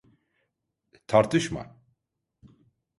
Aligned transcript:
Tartışma! 1.07 1.75